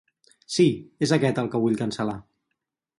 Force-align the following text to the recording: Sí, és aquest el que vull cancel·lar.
Sí, 0.53 0.65
és 1.07 1.13
aquest 1.19 1.43
el 1.43 1.53
que 1.55 1.63
vull 1.67 1.81
cancel·lar. 1.85 2.21